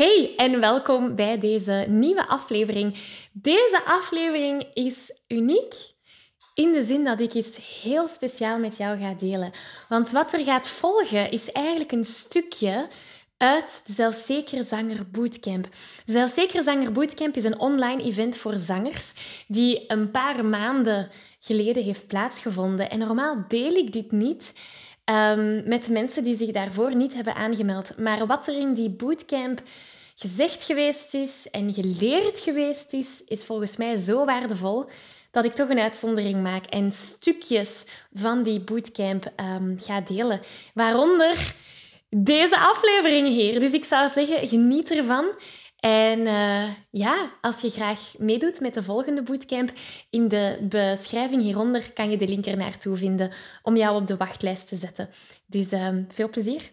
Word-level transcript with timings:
Hey 0.00 0.32
en 0.36 0.60
welkom 0.60 1.14
bij 1.14 1.38
deze 1.38 1.84
nieuwe 1.88 2.28
aflevering. 2.28 2.98
Deze 3.32 3.82
aflevering 3.84 4.66
is 4.74 5.20
uniek 5.28 5.74
in 6.54 6.72
de 6.72 6.82
zin 6.82 7.04
dat 7.04 7.20
ik 7.20 7.34
iets 7.34 7.82
heel 7.82 8.08
speciaal 8.08 8.58
met 8.58 8.76
jou 8.76 8.98
ga 8.98 9.14
delen. 9.14 9.52
Want 9.88 10.10
wat 10.10 10.32
er 10.32 10.44
gaat 10.44 10.68
volgen 10.68 11.30
is 11.30 11.52
eigenlijk 11.52 11.92
een 11.92 12.04
stukje 12.04 12.88
uit 13.36 13.82
de 13.86 13.92
Zelfzeker 13.92 14.64
Zanger 14.64 15.10
Bootcamp. 15.10 15.68
De 16.04 16.12
Zelfzeker 16.12 16.62
Zanger 16.62 16.92
Bootcamp 16.92 17.36
is 17.36 17.44
een 17.44 17.58
online 17.58 18.02
event 18.02 18.36
voor 18.36 18.56
zangers 18.56 19.12
die 19.48 19.84
een 19.86 20.10
paar 20.10 20.44
maanden 20.44 21.10
geleden 21.38 21.82
heeft 21.82 22.06
plaatsgevonden. 22.06 22.90
En 22.90 22.98
normaal 22.98 23.44
deel 23.48 23.72
ik 23.72 23.92
dit 23.92 24.12
niet 24.12 24.52
um, 25.10 25.62
met 25.68 25.88
mensen 25.88 26.24
die 26.24 26.36
zich 26.36 26.50
daarvoor 26.50 26.94
niet 26.94 27.14
hebben 27.14 27.34
aangemeld. 27.34 27.98
Maar 27.98 28.26
wat 28.26 28.46
er 28.46 28.58
in 28.58 28.74
die 28.74 28.90
bootcamp 28.90 29.62
gezegd 30.14 30.62
geweest 30.62 31.14
is 31.14 31.46
en 31.50 31.72
geleerd 31.72 32.38
geweest 32.38 32.92
is, 32.92 33.22
is 33.26 33.44
volgens 33.44 33.76
mij 33.76 33.96
zo 33.96 34.24
waardevol 34.24 34.88
dat 35.30 35.44
ik 35.44 35.52
toch 35.52 35.68
een 35.68 35.78
uitzondering 35.78 36.42
maak 36.42 36.64
en 36.66 36.92
stukjes 36.92 37.84
van 38.14 38.42
die 38.42 38.60
bootcamp 38.60 39.32
um, 39.36 39.76
ga 39.80 40.00
delen. 40.00 40.40
Waaronder 40.74 41.54
deze 42.08 42.58
aflevering 42.58 43.28
hier. 43.28 43.60
Dus 43.60 43.72
ik 43.72 43.84
zou 43.84 44.08
zeggen, 44.08 44.48
geniet 44.48 44.90
ervan. 44.90 45.24
En 45.80 46.18
uh, 46.18 46.64
ja, 46.90 47.30
als 47.40 47.60
je 47.60 47.70
graag 47.70 48.14
meedoet 48.18 48.60
met 48.60 48.74
de 48.74 48.82
volgende 48.82 49.22
bootcamp, 49.22 49.72
in 50.10 50.28
de 50.28 50.58
beschrijving 50.60 51.42
hieronder 51.42 51.92
kan 51.92 52.10
je 52.10 52.16
de 52.16 52.28
link 52.28 52.46
er 52.46 52.56
naartoe 52.56 52.96
vinden 52.96 53.32
om 53.62 53.76
jou 53.76 54.00
op 54.00 54.06
de 54.06 54.16
wachtlijst 54.16 54.68
te 54.68 54.76
zetten. 54.76 55.08
Dus 55.46 55.72
uh, 55.72 55.88
veel 56.08 56.28
plezier. 56.28 56.70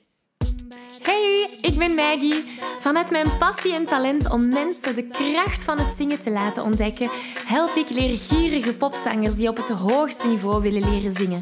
Hey, 1.01 1.57
ik 1.61 1.77
ben 1.77 1.95
Maggie. 1.95 2.43
Vanuit 2.79 3.09
mijn 3.09 3.37
passie 3.37 3.73
en 3.73 3.85
talent 3.85 4.29
om 4.31 4.47
mensen 4.47 4.95
de 4.95 5.07
kracht 5.07 5.63
van 5.63 5.79
het 5.79 5.97
zingen 5.97 6.21
te 6.21 6.31
laten 6.31 6.63
ontdekken, 6.63 7.09
help 7.47 7.75
ik 7.75 7.89
leergierige 7.89 8.75
popzangers 8.75 9.35
die 9.35 9.49
op 9.49 9.57
het 9.57 9.69
hoogste 9.69 10.27
niveau 10.27 10.61
willen 10.61 10.89
leren 10.89 11.11
zingen. 11.11 11.41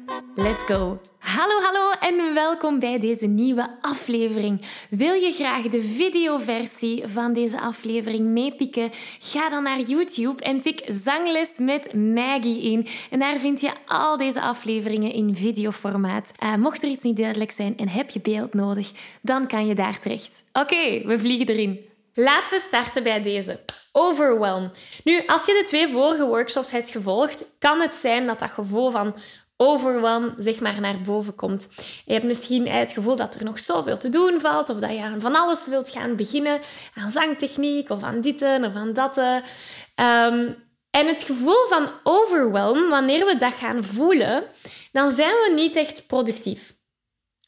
Let's 0.35 0.63
go! 0.63 0.99
Hallo, 1.19 1.61
hallo 1.61 1.91
en 1.99 2.33
welkom 2.33 2.79
bij 2.79 2.99
deze 2.99 3.27
nieuwe 3.27 3.77
aflevering. 3.81 4.65
Wil 4.89 5.13
je 5.13 5.31
graag 5.31 5.61
de 5.61 5.81
videoversie 5.81 7.07
van 7.07 7.33
deze 7.33 7.59
aflevering 7.59 8.27
meepikken? 8.27 8.89
Ga 9.19 9.49
dan 9.49 9.63
naar 9.63 9.79
YouTube 9.79 10.43
en 10.43 10.61
tik 10.61 10.81
Zangles 10.87 11.51
met 11.57 11.93
Maggie 11.93 12.61
in. 12.61 12.87
En 13.09 13.19
daar 13.19 13.39
vind 13.39 13.61
je 13.61 13.71
al 13.85 14.17
deze 14.17 14.41
afleveringen 14.41 15.13
in 15.13 15.35
videoformaat. 15.35 16.31
Uh, 16.43 16.55
mocht 16.55 16.83
er 16.83 16.89
iets 16.89 17.03
niet 17.03 17.17
duidelijk 17.17 17.51
zijn 17.51 17.77
en 17.77 17.89
heb 17.89 18.09
je 18.09 18.21
beeld 18.21 18.53
nodig, 18.53 18.91
dan 19.21 19.47
kan 19.47 19.67
je 19.67 19.75
daar 19.75 19.99
terecht. 19.99 20.43
Oké, 20.53 21.01
we 21.05 21.19
vliegen 21.19 21.47
erin. 21.47 21.79
Laten 22.13 22.57
we 22.57 22.63
starten 22.67 23.03
bij 23.03 23.21
deze. 23.21 23.59
Overwhelm. 23.91 24.71
Nu, 25.03 25.23
als 25.25 25.45
je 25.45 25.59
de 25.61 25.67
twee 25.67 25.87
vorige 25.87 26.25
workshops 26.25 26.71
hebt 26.71 26.89
gevolgd, 26.89 27.43
kan 27.59 27.79
het 27.79 27.93
zijn 27.93 28.25
dat 28.25 28.39
dat 28.39 28.51
gevoel 28.51 28.91
van 28.91 29.15
overwhelm 29.61 30.33
zeg 30.37 30.59
maar 30.59 30.81
naar 30.81 31.01
boven 31.01 31.35
komt. 31.35 31.67
Je 32.05 32.13
hebt 32.13 32.25
misschien 32.25 32.67
het 32.67 32.91
gevoel 32.91 33.15
dat 33.15 33.35
er 33.35 33.43
nog 33.43 33.59
zoveel 33.59 33.97
te 33.97 34.09
doen 34.09 34.39
valt 34.39 34.69
of 34.69 34.77
dat 34.77 34.91
je 34.91 35.01
aan 35.01 35.21
van 35.21 35.35
alles 35.35 35.67
wilt 35.67 35.89
gaan 35.89 36.15
beginnen, 36.15 36.61
aan 36.95 37.11
zangtechniek 37.11 37.89
of 37.89 38.03
aan 38.03 38.21
dit 38.21 38.41
of 38.41 38.75
aan 38.75 38.93
dat. 38.93 39.17
Um, 39.17 40.55
en 40.91 41.07
het 41.07 41.23
gevoel 41.23 41.67
van 41.69 41.91
overwhelm, 42.03 42.89
wanneer 42.89 43.25
we 43.25 43.35
dat 43.35 43.53
gaan 43.53 43.83
voelen, 43.83 44.43
dan 44.91 45.11
zijn 45.11 45.33
we 45.33 45.51
niet 45.55 45.75
echt 45.75 46.07
productief. 46.07 46.73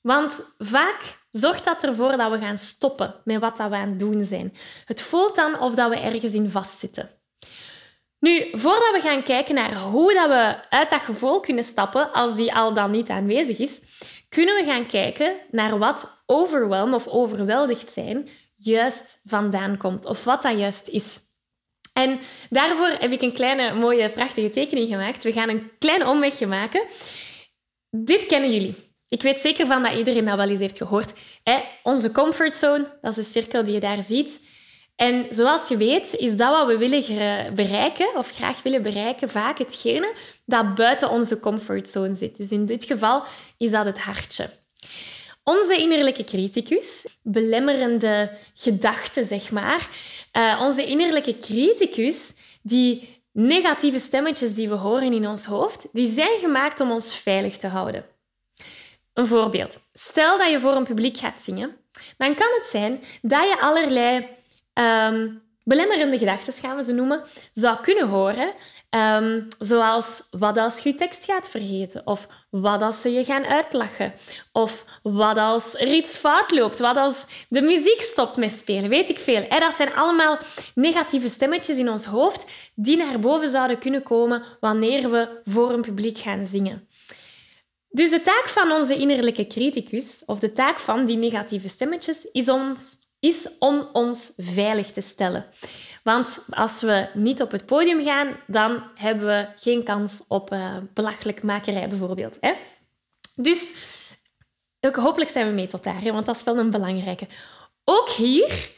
Want 0.01 0.53
vaak 0.57 1.17
zorgt 1.29 1.65
dat 1.65 1.83
ervoor 1.83 2.17
dat 2.17 2.31
we 2.31 2.39
gaan 2.39 2.57
stoppen 2.57 3.15
met 3.23 3.39
wat 3.39 3.57
dat 3.57 3.69
we 3.69 3.75
aan 3.75 3.89
het 3.89 3.99
doen 3.99 4.23
zijn. 4.23 4.53
Het 4.85 5.01
voelt 5.01 5.35
dan 5.35 5.59
of 5.59 5.75
dat 5.75 5.89
we 5.89 5.99
ergens 5.99 6.33
in 6.33 6.49
vastzitten. 6.49 7.22
Nu, 8.23 8.47
voordat 8.51 8.91
we 8.91 8.99
gaan 9.01 9.23
kijken 9.23 9.55
naar 9.55 9.77
hoe 9.77 10.13
dat 10.13 10.27
we 10.27 10.69
uit 10.69 10.89
dat 10.89 11.01
gevoel 11.01 11.39
kunnen 11.39 11.63
stappen, 11.63 12.11
als 12.11 12.35
die 12.35 12.53
al 12.53 12.73
dan 12.73 12.91
niet 12.91 13.09
aanwezig 13.09 13.59
is, 13.59 13.81
kunnen 14.29 14.55
we 14.55 14.63
gaan 14.63 14.85
kijken 14.85 15.35
naar 15.51 15.77
wat 15.77 16.23
overwhelm 16.25 16.93
of 16.93 17.07
overweldigd 17.07 17.91
zijn 17.91 18.27
juist 18.55 19.21
vandaan 19.23 19.77
komt, 19.77 20.05
of 20.05 20.23
wat 20.23 20.41
dat 20.41 20.57
juist 20.57 20.87
is. 20.87 21.19
En 21.93 22.19
daarvoor 22.49 22.95
heb 22.99 23.11
ik 23.11 23.21
een 23.21 23.33
kleine, 23.33 23.73
mooie, 23.73 24.09
prachtige 24.09 24.49
tekening 24.49 24.87
gemaakt. 24.87 25.23
We 25.23 25.31
gaan 25.31 25.49
een 25.49 25.71
kleine 25.79 26.07
omwegje 26.07 26.47
maken. 26.47 26.83
Dit 27.89 28.25
kennen 28.25 28.51
jullie. 28.51 28.75
Ik 29.07 29.21
weet 29.21 29.39
zeker 29.39 29.67
van 29.67 29.83
dat 29.83 29.93
iedereen 29.93 30.25
dat 30.25 30.37
wel 30.37 30.49
eens 30.49 30.59
heeft 30.59 30.77
gehoord. 30.77 31.13
Onze 31.83 32.11
comfortzone, 32.11 32.97
dat 33.01 33.17
is 33.17 33.25
de 33.25 33.31
cirkel 33.31 33.63
die 33.63 33.73
je 33.73 33.79
daar 33.79 34.01
ziet. 34.01 34.39
En 34.95 35.25
zoals 35.29 35.67
je 35.67 35.77
weet, 35.77 36.13
is 36.13 36.37
dat 36.37 36.49
wat 36.49 36.67
we 36.67 36.77
willen 36.77 37.55
bereiken, 37.55 38.17
of 38.17 38.31
graag 38.31 38.61
willen 38.61 38.81
bereiken, 38.81 39.29
vaak 39.29 39.57
hetgene 39.57 40.13
dat 40.45 40.75
buiten 40.75 41.09
onze 41.09 41.39
comfortzone 41.39 42.13
zit. 42.13 42.37
Dus 42.37 42.49
in 42.49 42.65
dit 42.65 42.85
geval 42.85 43.23
is 43.57 43.71
dat 43.71 43.85
het 43.85 43.99
hartje. 43.99 44.49
Onze 45.43 45.75
innerlijke 45.75 46.23
criticus, 46.23 47.05
belemmerende 47.21 48.31
gedachten, 48.53 49.25
zeg 49.25 49.51
maar. 49.51 49.89
Uh, 50.33 50.59
onze 50.61 50.85
innerlijke 50.85 51.37
criticus, 51.37 52.33
die 52.61 53.21
negatieve 53.31 53.99
stemmetjes 53.99 54.55
die 54.55 54.69
we 54.69 54.75
horen 54.75 55.13
in 55.13 55.27
ons 55.27 55.45
hoofd, 55.45 55.85
die 55.91 56.13
zijn 56.13 56.39
gemaakt 56.39 56.79
om 56.79 56.91
ons 56.91 57.15
veilig 57.15 57.57
te 57.57 57.67
houden. 57.67 58.05
Een 59.13 59.27
voorbeeld. 59.27 59.79
Stel 59.93 60.37
dat 60.37 60.49
je 60.49 60.59
voor 60.59 60.75
een 60.75 60.83
publiek 60.83 61.17
gaat 61.17 61.41
zingen, 61.41 61.75
dan 62.17 62.35
kan 62.35 62.47
het 62.59 62.67
zijn 62.71 63.03
dat 63.21 63.43
je 63.43 63.59
allerlei 63.59 64.27
um, 64.73 65.41
belemmerende 65.63 66.17
gedachten, 66.17 66.53
gaan 66.53 66.75
we 66.75 66.83
ze 66.83 66.93
noemen, 66.93 67.23
zou 67.51 67.77
kunnen 67.81 68.07
horen. 68.07 68.53
Um, 68.89 69.47
zoals 69.59 70.23
wat 70.31 70.57
als 70.57 70.79
je 70.79 70.89
je 70.89 70.95
tekst 70.95 71.25
gaat 71.25 71.49
vergeten? 71.49 72.07
Of 72.07 72.27
wat 72.49 72.81
als 72.81 73.01
ze 73.01 73.09
je 73.09 73.23
gaan 73.23 73.45
uitlachen? 73.45 74.13
Of 74.51 74.85
wat 75.03 75.37
als 75.37 75.75
er 75.75 75.93
iets 75.93 76.17
fout 76.17 76.51
loopt? 76.51 76.79
Wat 76.79 76.97
als 76.97 77.25
de 77.49 77.61
muziek 77.61 78.01
stopt 78.01 78.37
met 78.37 78.51
spelen? 78.51 78.89
Weet 78.89 79.09
ik 79.09 79.17
veel. 79.17 79.45
Dat 79.49 79.73
zijn 79.73 79.93
allemaal 79.93 80.37
negatieve 80.75 81.29
stemmetjes 81.29 81.77
in 81.77 81.89
ons 81.89 82.05
hoofd 82.05 82.45
die 82.75 82.97
naar 82.97 83.19
boven 83.19 83.49
zouden 83.49 83.79
kunnen 83.79 84.03
komen 84.03 84.43
wanneer 84.59 85.09
we 85.09 85.41
voor 85.45 85.71
een 85.71 85.81
publiek 85.81 86.17
gaan 86.17 86.45
zingen. 86.45 86.87
Dus 87.89 88.09
de 88.09 88.21
taak 88.21 88.49
van 88.49 88.71
onze 88.71 88.95
innerlijke 88.95 89.47
criticus, 89.47 90.23
of 90.25 90.39
de 90.39 90.51
taak 90.51 90.79
van 90.79 91.05
die 91.05 91.17
negatieve 91.17 91.67
stemmetjes, 91.67 92.27
is 92.31 92.49
ons 92.49 92.97
is 93.23 93.49
om 93.59 93.89
ons 93.93 94.33
veilig 94.37 94.91
te 94.91 95.01
stellen. 95.01 95.45
Want 96.03 96.39
als 96.49 96.81
we 96.81 97.07
niet 97.13 97.41
op 97.41 97.51
het 97.51 97.65
podium 97.65 98.03
gaan, 98.03 98.39
dan 98.47 98.83
hebben 98.95 99.27
we 99.27 99.47
geen 99.55 99.83
kans 99.83 100.25
op 100.27 100.53
uh, 100.53 100.77
belachelijkmakerij 100.93 101.89
bijvoorbeeld. 101.89 102.37
Hè? 102.39 102.53
Dus 103.35 103.73
hopelijk 104.91 105.29
zijn 105.29 105.47
we 105.47 105.53
mee 105.53 105.67
tot 105.67 105.83
daar, 105.83 106.03
want 106.03 106.25
dat 106.25 106.35
is 106.35 106.43
wel 106.43 106.57
een 106.57 106.69
belangrijke. 106.69 107.27
Ook 107.83 108.09
hier, 108.09 108.69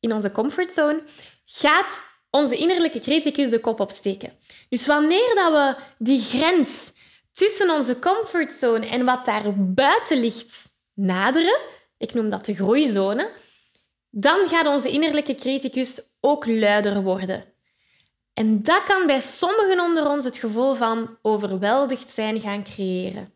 in 0.00 0.12
onze 0.12 0.32
comfortzone, 0.32 1.02
gaat 1.44 2.00
onze 2.30 2.56
innerlijke 2.56 2.98
criticus 2.98 3.48
de 3.48 3.60
kop 3.60 3.80
opsteken. 3.80 4.32
Dus 4.68 4.86
wanneer 4.86 5.34
dat 5.34 5.52
we 5.52 5.82
die 5.98 6.20
grens 6.20 6.92
tussen 7.32 7.70
onze 7.70 7.98
comfortzone 7.98 8.86
en 8.86 9.04
wat 9.04 9.24
daar 9.24 9.52
buiten 9.56 10.20
ligt 10.20 10.68
naderen, 10.94 11.58
ik 11.98 12.14
noem 12.14 12.28
dat 12.28 12.44
de 12.44 12.54
groeizone, 12.54 13.42
dan 14.16 14.48
gaat 14.48 14.66
onze 14.66 14.90
innerlijke 14.90 15.34
criticus 15.34 16.00
ook 16.20 16.46
luider 16.46 17.02
worden. 17.02 17.44
En 18.34 18.62
dat 18.62 18.82
kan 18.82 19.06
bij 19.06 19.20
sommigen 19.20 19.80
onder 19.80 20.08
ons 20.08 20.24
het 20.24 20.36
gevoel 20.36 20.74
van 20.74 21.18
overweldigd 21.22 22.10
zijn 22.10 22.40
gaan 22.40 22.64
creëren. 22.64 23.32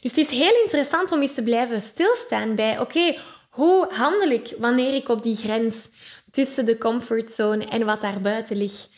Dus 0.00 0.10
het 0.10 0.16
is 0.16 0.30
heel 0.30 0.62
interessant 0.62 1.12
om 1.12 1.20
eens 1.20 1.34
te 1.34 1.42
blijven 1.42 1.80
stilstaan 1.80 2.54
bij, 2.54 2.78
oké, 2.78 3.16
hoe 3.50 3.86
handel 3.90 4.30
ik 4.30 4.54
wanneer 4.58 4.94
ik 4.94 5.08
op 5.08 5.22
die 5.22 5.36
grens 5.36 5.90
tussen 6.30 6.66
de 6.66 6.78
comfortzone 6.78 7.64
en 7.64 7.84
wat 7.84 8.00
daarbuiten 8.00 8.56
ligt 8.56 8.90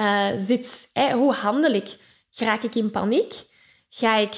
uh, 0.00 0.28
zit? 0.46 0.88
Hoe 1.12 1.32
handel 1.32 1.72
ik? 1.72 1.96
Raak 2.36 2.62
ik 2.62 2.74
in 2.74 2.90
paniek? 2.90 3.34
Ga 3.88 4.16
ik 4.16 4.34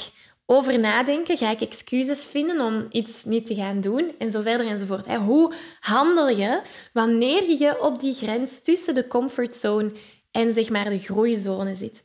over 0.50 0.78
nadenken? 0.78 1.36
Ga 1.36 1.50
ik 1.50 1.60
excuses 1.60 2.24
vinden 2.24 2.60
om 2.60 2.86
iets 2.90 3.24
niet 3.24 3.46
te 3.46 3.54
gaan 3.54 3.80
doen? 3.80 4.14
En 4.18 4.30
zo 4.30 4.40
verder 4.40 4.66
enzovoort. 4.66 5.06
Hoe 5.06 5.52
handel 5.80 6.28
je 6.28 6.62
wanneer 6.92 7.50
je 7.58 7.82
op 7.82 8.00
die 8.00 8.14
grens 8.14 8.62
tussen 8.62 8.94
de 8.94 9.06
comfortzone 9.06 9.92
en 10.30 10.52
zeg 10.52 10.68
maar 10.68 10.88
de 10.88 10.98
groeizone 10.98 11.74
zit? 11.74 12.02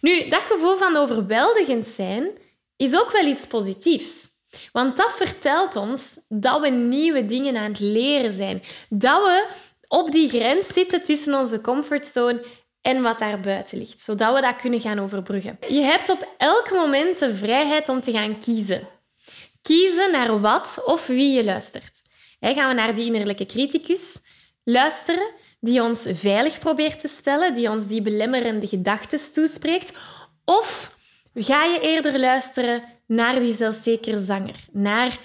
Nu, 0.00 0.28
dat 0.28 0.40
gevoel 0.40 0.76
van 0.76 0.96
overweldigend 0.96 1.86
zijn 1.86 2.30
is 2.76 2.94
ook 2.94 3.12
wel 3.12 3.26
iets 3.26 3.46
positiefs. 3.46 4.28
Want 4.72 4.96
dat 4.96 5.12
vertelt 5.12 5.76
ons 5.76 6.18
dat 6.28 6.60
we 6.60 6.68
nieuwe 6.68 7.24
dingen 7.24 7.56
aan 7.56 7.70
het 7.70 7.80
leren 7.80 8.32
zijn. 8.32 8.62
Dat 8.88 9.22
we 9.22 9.46
op 9.88 10.10
die 10.10 10.28
grens 10.28 10.66
zitten 10.66 11.02
tussen 11.02 11.34
onze 11.34 11.60
comfortzone 11.60 12.44
en 12.84 13.02
wat 13.02 13.18
daar 13.18 13.40
buiten 13.40 13.78
ligt, 13.78 14.00
zodat 14.00 14.34
we 14.34 14.40
dat 14.40 14.56
kunnen 14.56 14.80
gaan 14.80 14.98
overbruggen. 14.98 15.58
Je 15.68 15.82
hebt 15.82 16.08
op 16.08 16.28
elk 16.38 16.70
moment 16.70 17.18
de 17.18 17.34
vrijheid 17.34 17.88
om 17.88 18.00
te 18.00 18.12
gaan 18.12 18.38
kiezen. 18.38 18.88
Kiezen 19.62 20.10
naar 20.10 20.40
wat 20.40 20.82
of 20.84 21.06
wie 21.06 21.32
je 21.32 21.44
luistert. 21.44 22.02
gaan 22.40 22.68
we 22.68 22.74
naar 22.74 22.94
die 22.94 23.04
innerlijke 23.04 23.46
criticus 23.46 24.20
luisteren, 24.64 25.30
die 25.60 25.82
ons 25.82 26.06
veilig 26.08 26.58
probeert 26.58 27.00
te 27.00 27.08
stellen, 27.08 27.54
die 27.54 27.70
ons 27.70 27.86
die 27.86 28.02
belemmerende 28.02 28.66
gedachten 28.66 29.32
toespreekt, 29.32 29.92
of 30.44 30.96
ga 31.34 31.64
je 31.64 31.80
eerder 31.80 32.18
luisteren 32.18 32.82
naar 33.06 33.40
die 33.40 33.54
zelfzekere 33.54 34.18
zanger, 34.18 34.56
naar 34.72 35.18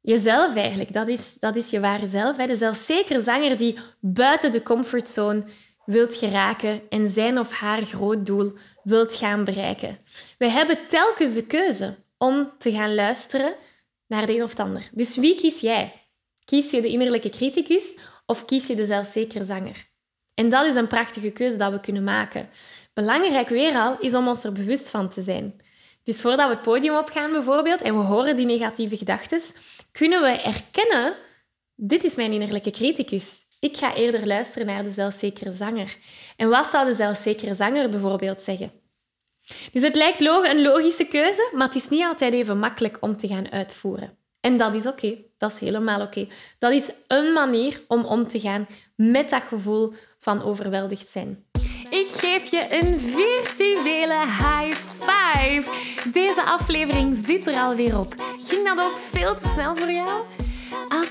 jezelf 0.00 0.56
eigenlijk. 0.56 0.92
Dat 0.92 1.08
is, 1.08 1.38
dat 1.38 1.56
is 1.56 1.70
je 1.70 1.80
ware 1.80 2.06
zelf. 2.06 2.36
De 2.36 2.54
zelfzekere 2.54 3.20
zanger 3.20 3.56
die 3.56 3.78
buiten 4.00 4.50
de 4.50 4.62
comfortzone 4.62 5.44
wilt 5.92 6.14
geraken 6.14 6.80
en 6.88 7.08
zijn 7.08 7.38
of 7.38 7.50
haar 7.50 7.82
groot 7.82 8.26
doel 8.26 8.52
wilt 8.82 9.14
gaan 9.14 9.44
bereiken. 9.44 9.98
We 10.38 10.50
hebben 10.50 10.78
telkens 10.88 11.34
de 11.34 11.46
keuze 11.46 11.96
om 12.18 12.52
te 12.58 12.72
gaan 12.72 12.94
luisteren 12.94 13.54
naar 14.06 14.26
de 14.26 14.34
een 14.34 14.42
of 14.42 14.50
het 14.50 14.60
ander. 14.60 14.88
Dus 14.92 15.16
wie 15.16 15.34
kies 15.34 15.60
jij? 15.60 15.92
Kies 16.44 16.70
je 16.70 16.80
de 16.80 16.88
innerlijke 16.88 17.28
criticus 17.28 17.98
of 18.26 18.44
kies 18.44 18.66
je 18.66 18.74
de 18.74 18.84
zelfzekere 18.84 19.44
zanger? 19.44 19.90
En 20.34 20.48
dat 20.48 20.66
is 20.66 20.74
een 20.74 20.86
prachtige 20.86 21.30
keuze 21.30 21.56
dat 21.56 21.72
we 21.72 21.80
kunnen 21.80 22.04
maken. 22.04 22.48
Belangrijk 22.94 23.48
weer 23.48 23.74
al 23.74 23.96
is 24.00 24.14
om 24.14 24.28
ons 24.28 24.44
er 24.44 24.52
bewust 24.52 24.90
van 24.90 25.08
te 25.08 25.22
zijn. 25.22 25.60
Dus 26.02 26.20
voordat 26.20 26.48
we 26.48 26.54
het 26.54 26.62
podium 26.62 26.96
opgaan 26.96 27.32
bijvoorbeeld 27.32 27.82
en 27.82 27.98
we 27.98 28.04
horen 28.04 28.36
die 28.36 28.46
negatieve 28.46 28.96
gedachten, 28.96 29.40
kunnen 29.92 30.22
we 30.22 30.28
erkennen, 30.28 31.16
dit 31.74 32.04
is 32.04 32.14
mijn 32.14 32.32
innerlijke 32.32 32.70
criticus. 32.70 33.34
Ik 33.62 33.76
ga 33.76 33.94
eerder 33.94 34.26
luisteren 34.26 34.66
naar 34.66 34.82
de 34.82 34.90
zelfzekere 34.90 35.52
zanger. 35.52 35.96
En 36.36 36.48
wat 36.48 36.66
zou 36.66 36.86
de 36.86 36.94
zelfzekere 36.94 37.54
zanger 37.54 37.90
bijvoorbeeld 37.90 38.42
zeggen? 38.42 38.72
Dus 39.72 39.82
het 39.82 39.94
lijkt 39.94 40.20
een 40.20 40.62
logische 40.62 41.04
keuze, 41.04 41.50
maar 41.54 41.66
het 41.66 41.76
is 41.76 41.88
niet 41.88 42.04
altijd 42.04 42.32
even 42.32 42.58
makkelijk 42.58 42.96
om 43.00 43.16
te 43.16 43.26
gaan 43.26 43.50
uitvoeren. 43.50 44.16
En 44.40 44.56
dat 44.56 44.74
is 44.74 44.86
oké. 44.86 45.16
Dat 45.38 45.52
is 45.52 45.58
helemaal 45.58 46.00
oké. 46.00 46.26
Dat 46.58 46.72
is 46.72 46.92
een 47.08 47.32
manier 47.32 47.82
om 47.88 48.04
om 48.04 48.28
te 48.28 48.40
gaan 48.40 48.66
met 48.96 49.30
dat 49.30 49.42
gevoel 49.42 49.94
van 50.18 50.42
overweldigd 50.42 51.08
zijn. 51.08 51.44
Ik 51.90 52.06
geef 52.10 52.50
je 52.50 52.66
een 52.70 53.00
virtuele 53.00 54.20
high 54.20 54.76
five. 55.00 55.70
Deze 56.12 56.42
aflevering 56.44 57.24
zit 57.26 57.46
er 57.46 57.54
alweer 57.54 57.98
op. 57.98 58.14
Ging 58.46 58.66
dat 58.66 58.84
ook 58.84 58.98
veel 59.10 59.36
te 59.36 59.48
snel 59.48 59.76
voor 59.76 59.92
jou? 59.92 60.24